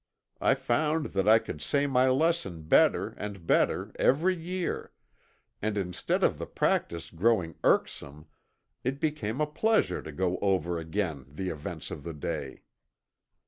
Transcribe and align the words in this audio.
I 0.41 0.55
found 0.55 1.05
that 1.13 1.27
I 1.27 1.37
could 1.37 1.61
say 1.61 1.85
my 1.85 2.09
lessons 2.09 2.63
better 2.63 3.09
and 3.19 3.45
better 3.45 3.91
every 3.99 4.35
year, 4.35 4.93
and 5.61 5.77
instead 5.77 6.23
of 6.23 6.39
the 6.39 6.47
practice 6.47 7.11
growing 7.11 7.53
irksome, 7.63 8.25
it 8.83 8.99
became 8.99 9.39
a 9.39 9.45
pleasure 9.45 10.01
to 10.01 10.11
go 10.11 10.39
over 10.39 10.79
again 10.79 11.25
the 11.29 11.49
events 11.49 11.91
of 11.91 12.01
the 12.03 12.13
day. 12.15 12.63